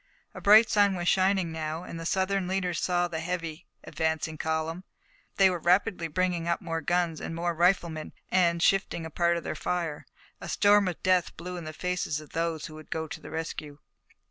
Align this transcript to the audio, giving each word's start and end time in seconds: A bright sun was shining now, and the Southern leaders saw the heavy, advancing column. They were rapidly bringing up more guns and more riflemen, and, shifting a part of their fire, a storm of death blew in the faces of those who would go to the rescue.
A 0.33 0.41
bright 0.41 0.67
sun 0.67 0.95
was 0.95 1.07
shining 1.07 1.51
now, 1.51 1.83
and 1.83 1.99
the 1.99 2.07
Southern 2.07 2.47
leaders 2.47 2.81
saw 2.81 3.07
the 3.07 3.19
heavy, 3.19 3.67
advancing 3.83 4.35
column. 4.35 4.83
They 5.35 5.47
were 5.47 5.59
rapidly 5.59 6.07
bringing 6.07 6.47
up 6.47 6.59
more 6.59 6.81
guns 6.81 7.21
and 7.21 7.35
more 7.35 7.53
riflemen, 7.53 8.13
and, 8.31 8.63
shifting 8.63 9.05
a 9.05 9.11
part 9.11 9.37
of 9.37 9.43
their 9.43 9.53
fire, 9.53 10.07
a 10.39 10.49
storm 10.49 10.87
of 10.87 11.03
death 11.03 11.37
blew 11.37 11.55
in 11.55 11.65
the 11.65 11.71
faces 11.71 12.19
of 12.19 12.31
those 12.31 12.65
who 12.65 12.73
would 12.73 12.89
go 12.89 13.07
to 13.07 13.21
the 13.21 13.29
rescue. 13.29 13.77